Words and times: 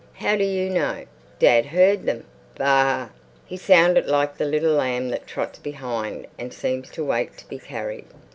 "How 0.13 0.35
do 0.35 0.43
you 0.43 0.67
know?" 0.71 1.05
"Dad 1.37 1.67
heard 1.67 2.07
them. 2.07 2.25
Baa!" 2.57 3.09
He 3.45 3.55
sounded 3.55 4.07
like 4.07 4.35
the 4.35 4.45
little 4.45 4.73
lamb 4.73 5.09
that 5.09 5.27
trots 5.27 5.59
behind 5.59 6.25
and 6.39 6.51
seems 6.51 6.89
to 6.93 7.03
wait 7.05 7.37
to 7.37 7.47
be 7.47 7.59
carried. 7.59 8.05